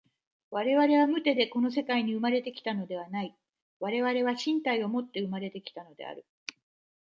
[0.49, 3.35] 我々は無手でこの世界に生まれて来たのではない、
[3.79, 6.25] 我々は身体をもって生まれて来たのである。